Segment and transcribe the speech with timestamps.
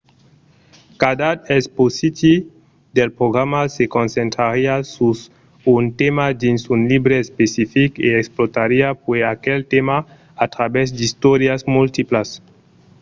[1.01, 2.33] cada episòdi
[2.97, 5.17] del programa se concentrariá sus
[5.75, 9.97] un tèma dins un libre especific e explorariá puèi aquel tèma
[10.43, 12.29] a travèrs d'istòrias multiplas